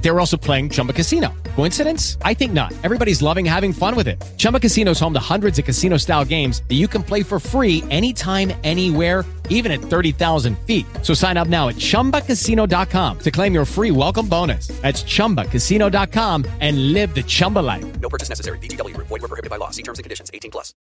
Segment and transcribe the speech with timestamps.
[0.00, 1.34] They were also playing Chumba Casino.
[1.56, 2.18] Coincidence?
[2.22, 2.72] I think not.
[2.84, 4.22] Everybody's loving having fun with it.
[4.36, 7.40] Chumba Casino is home to hundreds of casino style games that you can play for
[7.40, 10.86] free anytime, anywhere, even at 30,000 feet.
[11.02, 14.68] So sign up now at chumbacasino.com to claim your free welcome bonus.
[14.82, 18.00] That's chumbacasino.com and live the Chumba life.
[18.00, 18.58] No purchase necessary.
[18.58, 19.08] VGW Group.
[19.08, 19.70] Void were prohibited by law.
[19.70, 20.30] See terms and conditions.
[20.32, 20.74] 18 plus.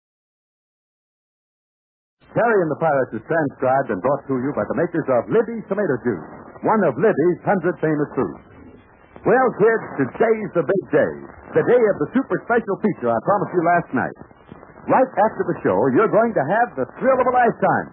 [2.34, 5.62] Terry and the Pirates is transcribed and brought to you by the makers of Libby's
[5.70, 6.26] Tomato Juice,
[6.66, 8.53] one of Libby's hundred famous foods.
[9.24, 11.14] Well, kids, today's the big day.
[11.56, 14.16] The day of the super special feature I promised you last night.
[14.84, 17.88] Right after the show, you're going to have the thrill of a lifetime.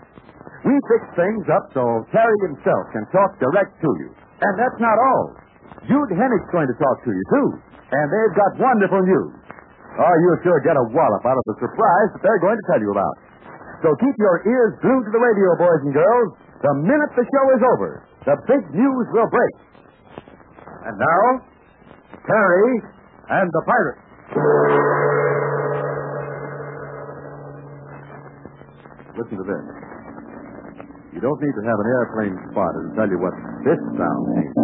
[0.68, 4.12] We fixed things up so Terry himself can talk direct to you.
[4.44, 5.40] And that's not all.
[5.88, 7.48] Dude Hennick's going to talk to you, too.
[7.96, 9.32] And they've got wonderful news.
[9.96, 12.66] Ah, oh, you'll sure get a wallop out of the surprise that they're going to
[12.76, 13.16] tell you about.
[13.88, 16.36] So keep your ears glued to the radio, boys and girls.
[16.60, 17.90] The minute the show is over,
[18.28, 19.71] the big news will break.
[20.82, 21.24] And now,
[22.26, 22.74] Terry
[23.30, 24.02] and the Pirates.
[29.14, 29.66] Listen to this.
[31.14, 33.36] You don't need to have an airplane spotted to tell you what
[33.68, 34.58] this sound means.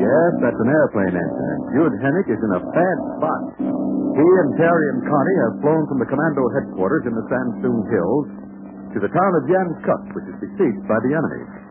[0.00, 3.42] Yes, that's an airplane engine, Dude Hennick is in a bad spot.
[4.16, 8.26] He and Terry and Connie have flown from the commando headquarters in the Sandstone Hills
[8.96, 11.65] to the town of Yanskuk, which is besieged by the enemy.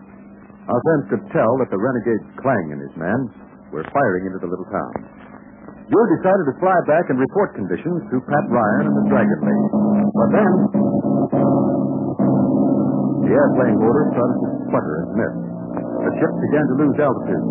[0.66, 3.20] Our friends could tell that the renegade Klang and his men
[3.70, 4.94] were firing into the little town.
[5.86, 9.70] Dude decided to fly back and report conditions to Pat Ryan and the Dragon Lady.
[10.10, 10.54] But then,
[13.30, 15.36] the airplane motor started to sputter and miss.
[16.02, 17.46] The ship began to lose altitude.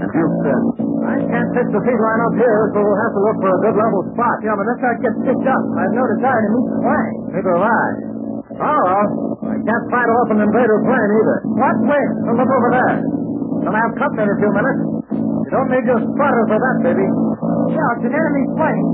[0.00, 0.62] And Jude said,
[1.04, 3.60] I can't fix the feed line up here, so we'll have to look for a
[3.60, 4.36] good level spot.
[4.40, 5.62] Yeah, but let's not get stitched up.
[5.76, 7.16] I've no desire to meet the plane.
[7.36, 8.17] Neither have I.
[8.58, 8.86] Oh,
[9.46, 11.38] I can't fight off an invader plane either.
[11.58, 11.76] What?
[11.86, 12.96] Wait, well, look over there.
[13.66, 14.80] Gonna have company in a few minutes.
[15.46, 17.06] You don't need your spotter for that, baby.
[17.74, 18.86] Yeah, it's an enemy plane.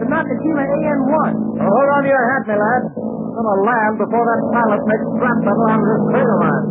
[0.00, 1.30] The Nakajima AN-1.
[1.60, 2.82] Well, hold on to your hat, my lad.
[2.96, 6.66] I'm gonna land before that pilot makes strap metal on this crater line.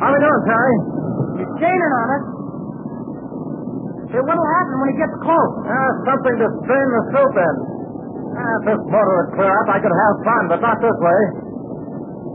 [0.00, 0.76] How we doing, Terry?
[1.42, 2.24] You're gaining on us.
[4.10, 5.52] Hey, what'll happen when he gets close?
[5.70, 7.54] Uh, something to strain the soup in.
[8.34, 11.20] Ah, if this motor would clear up, I could have fun, but not this way.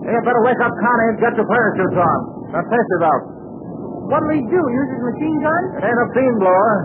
[0.08, 2.19] Hey, you better wake up Connie and get your parachutes on.
[2.56, 3.24] Now, face it out.
[4.08, 4.62] What'll he do?
[4.62, 5.62] Use his machine gun?
[5.81, 6.75] It ain't a beam blower.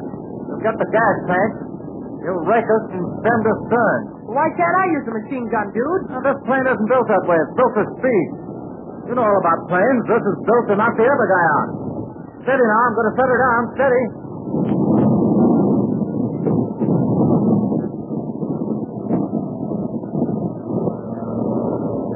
[0.50, 1.52] He'll get the gas tank.
[2.26, 4.00] He'll rake us and send us stern.
[4.34, 6.02] Why can't I use a machine gun, dude?
[6.10, 7.38] Now, this plane isn't built that way.
[7.38, 8.26] It's built for speed.
[9.06, 10.02] You know all about planes.
[10.10, 11.68] This is built to knock the other guy out.
[12.42, 12.80] Steady now.
[12.88, 13.60] I'm going to set her down.
[13.76, 14.04] Steady.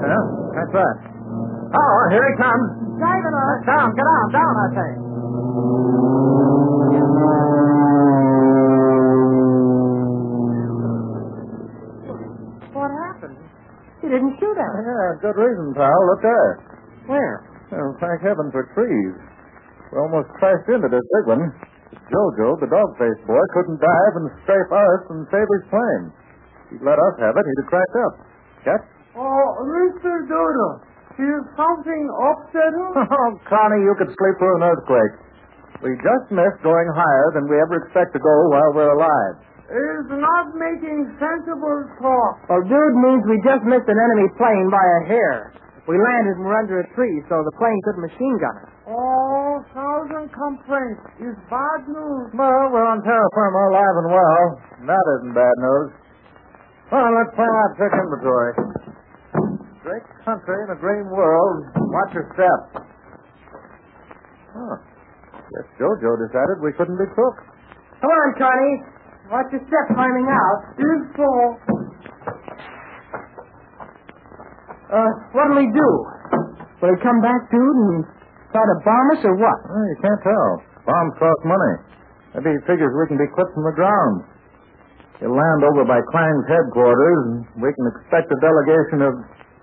[0.05, 2.99] Yeah, Oh, here he comes.
[2.99, 3.59] Driving us.
[3.67, 4.91] Down, get on, down, I say.
[12.75, 13.39] What happened?
[14.03, 14.83] He didn't shoot at us.
[14.83, 16.01] Yeah, good reason, pal.
[16.11, 16.51] Look there.
[17.07, 17.37] Where?
[17.71, 19.15] Well, thank heaven for trees.
[19.93, 21.55] We almost crashed into this big one.
[22.11, 26.05] Jojo, the dog-faced boy, couldn't dive and strafe us and save his plane.
[26.75, 28.15] He'd let us have it, he'd have cracked up.
[28.67, 28.85] Catch?
[29.63, 30.13] Mr.
[30.27, 30.69] Dodo,
[31.21, 32.91] is something upset him?
[33.15, 35.15] Oh, Connie, you could sleep through an earthquake.
[35.83, 39.35] We just missed going higher than we ever expect to go while we're alive.
[39.69, 42.35] is not making sensible talk.
[42.49, 45.53] Well, dude means we just missed an enemy plane by a hair.
[45.85, 48.73] We landed and were under a tree, so the plane couldn't machine gun us.
[48.89, 52.33] Oh, thousand complaints is bad news.
[52.33, 54.45] Well, we're on terra firma, alive and well.
[54.89, 55.89] That isn't bad news.
[56.89, 58.53] Well, let's plan our trick inventory.
[59.85, 61.69] Great country in a green world.
[61.77, 62.61] Watch your step.
[64.57, 64.77] Oh,
[65.37, 67.45] guess Jojo decided we couldn't be crooks.
[68.01, 68.77] Come on, Connie.
[69.29, 70.59] Watch your step climbing out.
[70.81, 71.29] Is so.
[74.89, 75.91] Uh, what'll he do?
[76.81, 78.05] Will he come back, dude, and
[78.55, 79.59] Try to bomb us or what?
[79.67, 80.49] Well, you can't tell.
[80.87, 81.75] Bombs cost money.
[82.39, 84.31] Maybe he figures we can be clipped from the ground.
[85.19, 89.13] He'll land over by Klang's headquarters, and we can expect a delegation of.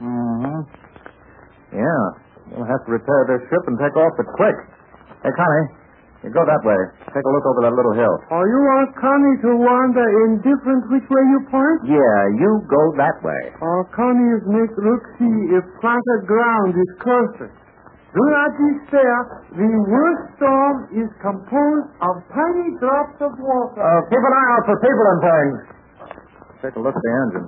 [0.02, 0.60] Mm-hmm.
[1.78, 2.04] Yeah.
[2.52, 4.58] We'll have to repair this ship and take off, but quick.
[5.24, 5.68] Hey, Connie,
[6.26, 6.76] you go that way.
[7.16, 8.16] Take a look over that little hill.
[8.34, 11.80] Or you want Connie to wander indifferent which way you point?
[11.88, 13.42] Yeah, you go that way.
[13.64, 17.50] Or Connie is make look see if flatter ground is closer.
[18.12, 19.16] Do not despair.
[19.56, 23.80] The worst storm is composed of tiny drops of water.
[23.80, 25.58] Uh, keep an eye out for people and things.
[26.60, 27.48] Take a look at the engine.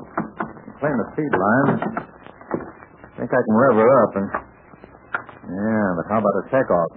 [0.79, 2.12] Clean the feed line.
[3.33, 4.27] I can rev her up and.
[5.43, 6.91] Yeah, but how about a takeoff?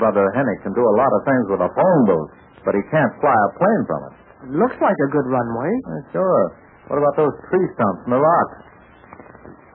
[0.00, 2.32] Brother Hennick can do a lot of things with a phone booth,
[2.64, 4.14] but he can't fly a plane from it.
[4.58, 5.70] Looks like a good runway.
[5.86, 6.44] Uh, sure.
[6.88, 8.56] What about those tree stumps and the rocks?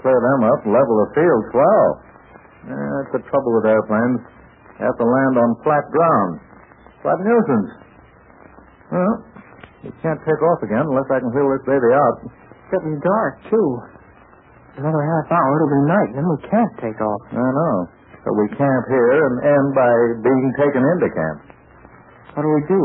[0.01, 1.87] Clear them up, and level the field, swell.
[2.69, 4.21] Yeah, that's the trouble with airplanes.
[4.79, 6.31] You have to land on flat ground.
[7.01, 7.71] Flat nuisance.
[8.91, 9.13] Well,
[9.83, 12.15] you can't take off again unless I can wheel this baby out.
[12.25, 13.67] It's Getting dark, too.
[14.79, 17.21] Another half hour, it'll be night, then we can't take off.
[17.35, 17.75] I know.
[18.23, 19.91] But we camp here and end by
[20.23, 21.39] being taken into camp.
[22.35, 22.83] What do we do?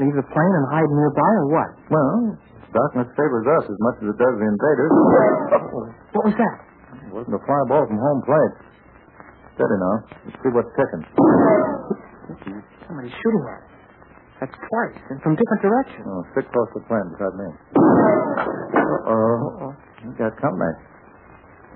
[0.00, 1.70] Leave the plane and hide nearby or what?
[1.92, 2.12] Well,
[2.72, 4.92] darkness favors us as much as it does the invaders.
[6.16, 6.56] What was that?
[7.08, 8.54] It wasn't a fly ball from home plate.
[9.56, 9.96] Steady now.
[10.24, 11.04] Let's see what's ticking.
[12.88, 13.68] Somebody's shooting at us.
[14.36, 16.04] That's twice, and from different directions.
[16.04, 17.48] Oh, sit close to the plane beside me.
[19.12, 19.72] Uh-oh.
[20.04, 20.74] We got company.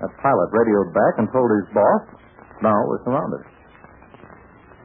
[0.01, 2.01] That pilot radioed back and told his boss,
[2.61, 3.41] now we're surrounded.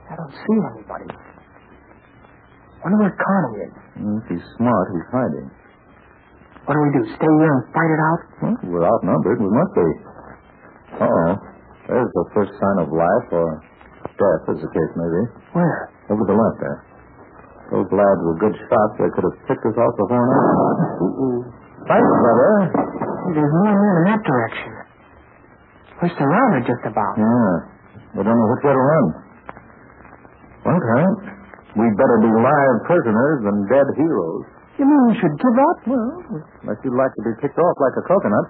[0.08, 1.08] I don't see anybody.
[2.84, 3.74] Wonder where Connie is.
[3.98, 5.48] Mm, if he's smart, he's hiding.
[6.68, 7.02] What do we do?
[7.16, 8.20] Stay here and fight it out?
[8.42, 9.38] Well, we're outnumbered.
[9.40, 9.88] We must be.
[11.00, 11.32] Uh-oh.
[11.86, 13.62] There's the first sign of life or
[14.02, 15.22] death, as the case may be.
[15.54, 15.90] Where?
[16.10, 16.78] Over the left there.
[17.70, 18.92] Those lads were good shots.
[18.98, 20.44] They could have picked us off before now.
[21.86, 23.05] Thanks, brother.
[23.34, 24.72] There's more men in that direction.
[26.02, 27.14] We're surrounded just about.
[27.16, 27.54] Yeah.
[28.16, 29.06] We don't know which way to run.
[30.66, 31.04] Okay.
[31.76, 34.44] We'd better be live prisoners than dead heroes.
[34.76, 35.78] You mean we should give up?
[35.88, 36.08] Well,
[36.64, 38.46] unless you'd like to be picked off like a coconut,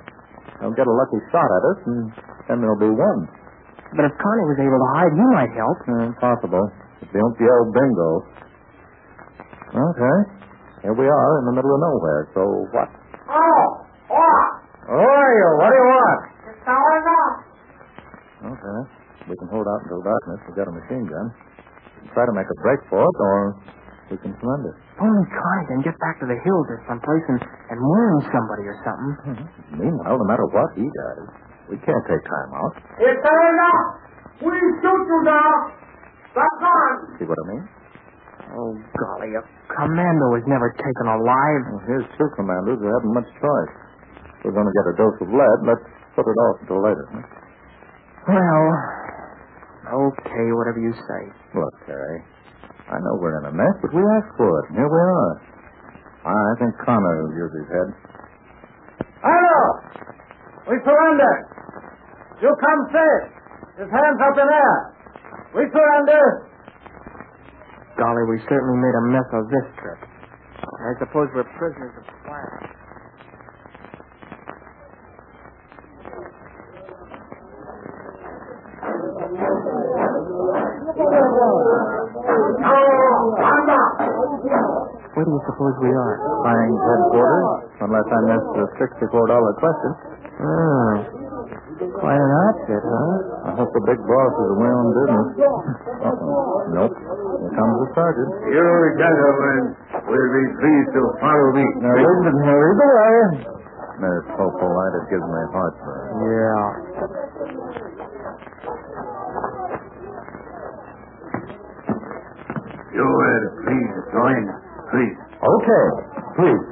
[0.59, 1.99] they'll get a lucky shot at us, and
[2.51, 3.31] then there'll be one.
[3.95, 5.79] But if Connie was able to hide, you might help.
[5.87, 6.67] Uh, possible.
[7.03, 8.11] If they don't yell bingo.
[9.71, 10.17] Okay.
[10.83, 12.43] Here we are in the middle of nowhere, so
[12.75, 12.89] what?
[15.27, 15.35] What?
[15.35, 15.51] Are you?
[15.59, 16.21] What do you want?
[16.47, 17.35] It's going up.
[18.47, 18.79] Okay.
[19.27, 20.39] We can hold out until darkness.
[20.47, 21.27] We've got a machine gun.
[21.99, 23.59] We can try to make a break for it, or
[24.15, 24.79] we can surrender.
[25.03, 28.77] Only Connie can get back to the hills or someplace and, and warn somebody or
[28.87, 29.13] something.
[29.27, 29.83] Hmm.
[29.83, 31.21] Meanwhile, no matter what he does,
[31.75, 32.75] we can't take time out.
[33.03, 33.83] It's going up.
[34.47, 35.59] We shoot you down.
[36.39, 36.91] That's on.
[37.19, 37.65] See what I mean?
[38.55, 39.43] Oh, golly, a
[39.75, 41.63] commando is never taken alive.
[41.75, 43.75] Well, here's two commanders who haven't much choice.
[44.45, 45.59] We're going to get a dose of lead.
[45.67, 45.85] Let's
[46.15, 47.05] put it off until later.
[47.11, 47.25] huh?
[48.27, 48.67] Well,
[50.11, 51.23] okay, whatever you say.
[51.55, 52.21] Look, Terry,
[52.91, 54.65] I know we're in a mess, but we asked for it.
[54.71, 55.35] and Here we are.
[56.27, 57.89] I think Connor will use his head.
[59.23, 59.63] Hello.
[60.67, 61.35] We surrender.
[62.43, 63.27] You come safe.
[63.79, 64.77] His hands up in air.
[65.55, 66.25] We surrender.
[67.97, 70.01] Golly, we certainly made a mess of this trip.
[70.67, 72.76] I suppose we're prisoners of class.
[85.17, 86.15] Where do you suppose we are?
[86.45, 87.49] Klang's headquarters,
[87.81, 88.65] unless I missed the
[89.09, 89.09] $64
[89.65, 89.93] question.
[90.37, 90.95] Hmm.
[91.97, 93.49] Quite an outfit, huh?
[93.49, 95.29] I hope the big boss is away on business.
[96.09, 96.77] Uh-oh.
[96.77, 96.93] Nope.
[96.93, 98.33] Here comes the sergeant.
[98.53, 98.69] You
[99.01, 99.61] gentlemen
[100.05, 101.65] will be pleased to follow me.
[101.81, 103.17] Now, lead the, now lead the way.
[103.97, 104.95] There's hopeful light.
[105.01, 106.05] It gives me heartburn.
[106.29, 107.77] Yeah.
[112.97, 114.46] You will please join.
[115.77, 116.01] Please.
[116.37, 116.65] Please.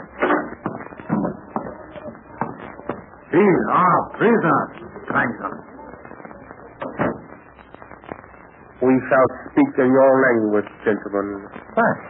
[3.34, 4.70] These are prisoners,
[5.10, 5.54] Cranston.
[8.80, 11.48] We shall speak in your language, gentlemen.
[11.76, 12.02] Thanks.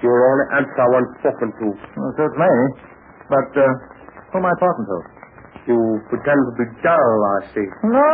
[0.00, 1.66] You will only answer when spoken to.
[1.76, 2.52] Well, me.
[3.28, 3.64] But, uh,
[4.32, 4.98] who am I talking to?
[5.68, 5.76] You
[6.08, 7.68] pretend to be dull, I see.
[7.84, 8.08] No.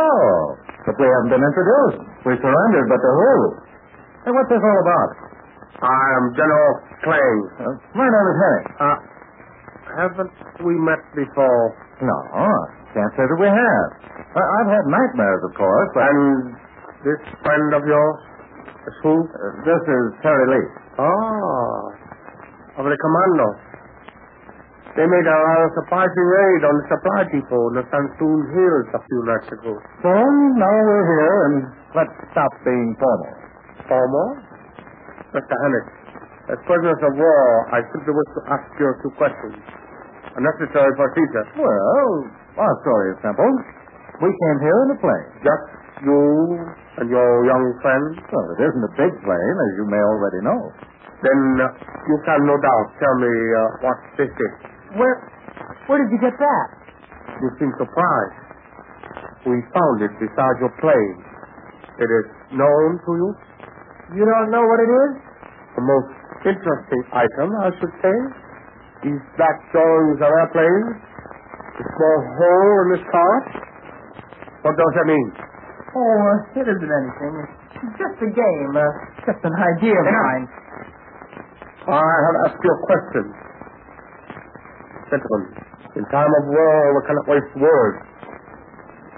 [0.83, 1.99] But we haven't been introduced.
[2.27, 3.31] We're surrendered, but to who?
[4.27, 5.26] Hey, what's this all about?
[5.77, 6.73] I am General
[7.05, 7.37] Klang.
[7.61, 8.63] Uh, my name is Henry.
[8.81, 8.97] Uh,
[10.01, 10.33] haven't
[10.65, 11.65] we met before?
[12.01, 12.49] No, I
[12.97, 13.89] can't say that we have.
[14.33, 16.03] I- I've had nightmares, of course, but...
[16.09, 16.57] And
[17.05, 18.17] This friend of yours
[18.89, 19.21] is who?
[19.21, 19.37] Uh,
[19.69, 20.67] this is Terry Lee.
[20.97, 23.47] Ah, of the commando.
[24.97, 29.01] They made a rather surprising raid on the supply depot in the Sansoon Hills a
[29.05, 29.77] few nights ago.
[30.01, 30.09] So
[30.57, 31.55] now we're here, and
[31.93, 33.33] let's stop being formal.
[33.85, 34.27] Formal?
[35.35, 35.53] Mr.
[35.59, 35.87] Hennick,
[36.47, 37.43] as prisoners of war,
[37.75, 39.59] I simply wish to ask you a few questions.
[40.37, 41.45] A necessary procedure.
[41.59, 42.11] Well,
[42.55, 43.51] our story is simple.
[44.23, 45.27] We came here in a plane.
[45.43, 45.65] Just
[46.07, 46.21] you
[47.01, 48.05] and your young friend?
[48.21, 50.61] Well, it isn't a big plane, as you may already know.
[51.25, 51.65] Then uh,
[52.05, 54.53] you can no doubt tell me uh, what this is.
[54.95, 55.17] Where,
[55.89, 56.67] where did you get that?
[57.41, 58.37] You seem surprised.
[59.49, 61.17] We found it beside your plane.
[61.97, 63.29] It is known to you?
[64.15, 65.11] You don't know what it is?
[65.75, 66.09] The most
[66.47, 68.15] interesting item, I should say.
[69.03, 70.89] These black drawings of airplanes.
[71.77, 73.45] The small hole in this cart.
[74.63, 75.27] What does that mean?
[75.93, 77.33] Oh, it isn't anything.
[77.77, 78.71] It's just a game.
[78.73, 78.83] Uh,
[79.27, 80.45] just an idea of mine.
[81.87, 83.25] I have asked you a question.
[85.07, 85.43] Gentlemen,
[85.95, 87.96] in time of war, we cannot waste words.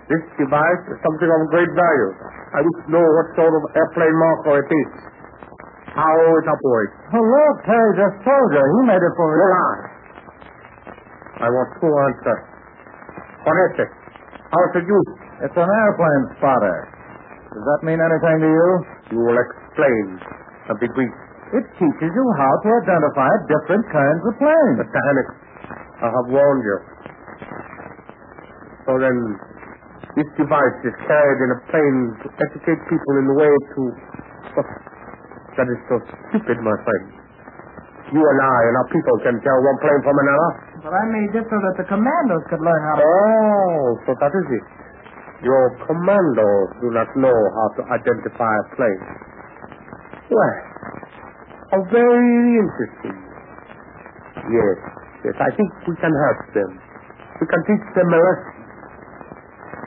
[0.10, 2.12] This device is something of great value.
[2.58, 4.92] I wish to know what sort of airplane marker it is.
[5.94, 6.96] How it operates.
[7.14, 8.64] Look, Terry just told you.
[8.64, 9.82] He made it for lie.
[11.46, 12.44] I want two answers.
[13.46, 13.92] What is it?
[14.50, 15.16] How is it used?
[15.46, 16.78] It's an airplane spotter.
[17.54, 18.70] Does that mean anything to you?
[19.14, 20.20] You will explain
[20.78, 21.14] be brief.
[21.50, 24.76] It teaches you how to identify different kinds of planes.
[24.86, 25.00] Mr.
[25.02, 25.30] Hennick,
[26.06, 26.78] I have warned you.
[28.86, 29.18] So then,
[30.18, 33.82] this device is carried in a plane to educate people in the way to.
[34.58, 34.68] Oh,
[35.58, 35.96] that is so
[36.30, 37.06] stupid, my friend.
[38.10, 40.50] You and I and our people can tell one plane from another.
[40.82, 43.06] But I made this so that the commandos could learn how to.
[43.06, 44.66] Oh, so that is it.
[45.46, 49.04] Your commandos do not know how to identify a plane.
[50.34, 50.56] Well,
[51.70, 53.18] how very interesting.
[54.50, 54.78] Yes,
[55.22, 56.72] yes, I think we can help them.
[57.40, 58.59] We can teach them a lesson.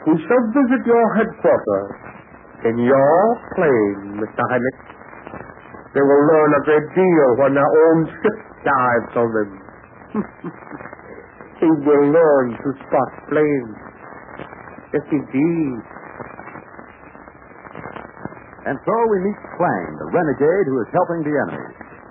[0.03, 1.95] We shall visit your headquarters
[2.67, 3.23] in your
[3.55, 4.43] plane, Mr.
[4.51, 4.79] Hennick.
[5.95, 9.51] They will learn a great deal when their own ship dives on them.
[11.63, 13.79] they will learn to spot planes.
[14.91, 15.79] Yes, indeed.
[18.67, 21.67] And so we meet Klang, the renegade who is helping the enemy.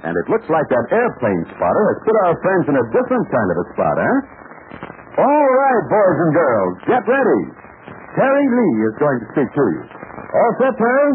[0.07, 3.49] And it looks like that airplane spotter has put our friends in a different kind
[3.51, 4.17] of a spot, eh?
[5.19, 7.60] All right, boys and girls, get ready.
[8.15, 9.81] Terry Lee is going to speak to you.
[10.35, 11.11] All set, Terry?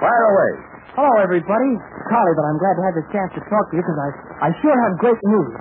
[0.00, 0.52] Fire away.
[0.96, 1.70] Hello, everybody.
[2.08, 4.08] Carly, but I'm glad to have this chance to talk to you because I,
[4.44, 5.52] I sure have great news.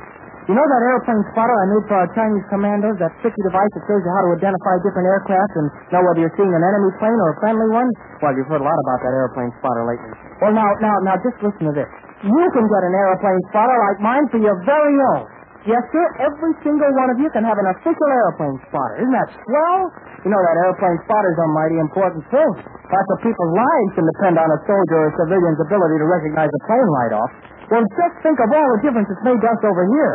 [0.50, 3.84] You know that airplane spotter I made for our Chinese commandos, that tricky device that
[3.88, 7.16] shows you how to identify different aircraft and know whether you're seeing an enemy plane
[7.16, 7.88] or a friendly one?
[8.20, 10.12] Well, you've heard a lot about that airplane spotter lately.
[10.44, 11.88] Well, now, now, now, just listen to this.
[12.26, 15.24] You can get an airplane spotter like mine for your very own.
[15.62, 16.06] Yes, sir.
[16.26, 19.06] Every single one of you can have an official airplane spotter.
[19.06, 19.82] Isn't that swell?
[20.26, 22.50] You know that airplane spotters are mighty important too.
[22.90, 26.50] Lots of people's lives can depend on a soldier or a civilian's ability to recognize
[26.50, 27.32] a plane right off.
[27.70, 30.14] Well, just think of all the difference it's made to us over here.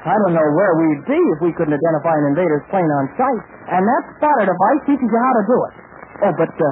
[0.00, 3.42] I don't know where we'd be if we couldn't identify an invader's plane on sight.
[3.68, 5.74] And that spotter device teaches you how to do it.
[6.24, 6.66] Oh, but uh,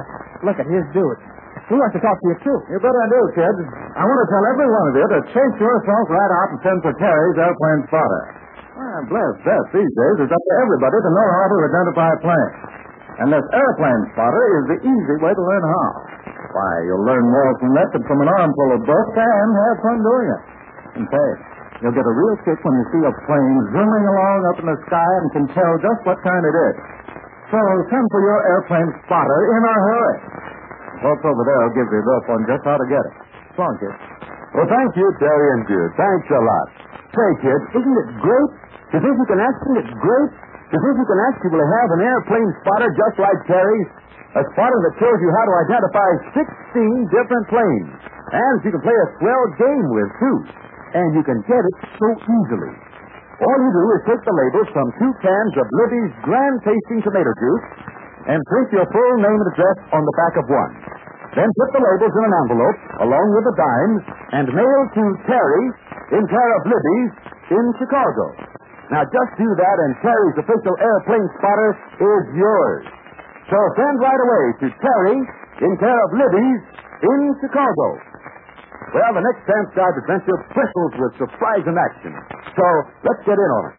[0.49, 1.19] look at his dude.
[1.69, 2.57] He wants to talk to you too.
[2.73, 3.55] You bet I do, kid.
[3.93, 6.77] I want to tell every one of you to chase yourself right out and send
[6.81, 8.23] for Terry's airplane spotter.
[8.73, 12.19] Well, bless best these days it's up to everybody to know how to identify a
[12.25, 12.53] plane.
[13.21, 15.89] And this airplane spotter is the easy way to learn how.
[16.57, 19.97] Why, you'll learn more from that than from an armful of books and have fun
[20.01, 20.41] doing it.
[21.03, 21.39] In fact,
[21.85, 24.77] you'll get a real kick when you see a plane zooming along up in the
[24.89, 26.75] sky and can tell just what kind it is.
[27.53, 27.59] So
[27.93, 30.17] send for your airplane spotter in a hurry.
[30.99, 33.13] Folks over there will give you a rope on just how to get it.
[33.55, 33.93] So long, kid.
[34.55, 35.93] Well, thank you, Terry and Dude.
[35.95, 36.67] Thanks a lot.
[37.15, 38.51] Say, kid, isn't it great?
[38.93, 40.31] You think you can actually it great?
[40.69, 43.89] You think you can actually have an airplane spotter just like Terry's?
[44.37, 47.89] A spotter that shows you how to identify 16 different planes.
[48.29, 50.37] And you can play a swell game with, too.
[50.93, 52.73] And you can get it so easily.
[53.39, 57.31] All you do is take the labels from two cans of Libby's grand tasting tomato
[57.41, 57.65] juice
[58.29, 60.73] and print your full name and address on the back of one.
[61.37, 65.65] Then put the labels in an envelope along with the dimes and mail to Terry
[66.17, 67.13] in care of Libby's
[67.53, 68.25] in Chicago.
[68.89, 71.71] Now just do that and Terry's official airplane spotter
[72.01, 72.83] is yours.
[73.53, 75.17] So send right away to Terry
[75.69, 76.63] in care of Libby's
[77.05, 77.87] in Chicago.
[78.89, 82.13] Well, the next transcribed adventure bristles with surprise and action.
[82.57, 82.65] So
[83.05, 83.78] let's get in on it.